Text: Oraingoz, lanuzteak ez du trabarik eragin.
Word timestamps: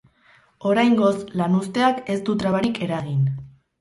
Oraingoz, 0.69 1.11
lanuzteak 1.41 2.01
ez 2.15 2.19
du 2.31 2.39
trabarik 2.45 2.85
eragin. 2.87 3.21